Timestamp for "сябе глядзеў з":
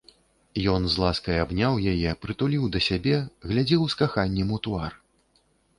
2.89-4.05